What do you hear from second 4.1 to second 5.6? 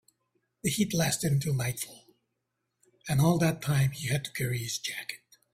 to carry his jacket.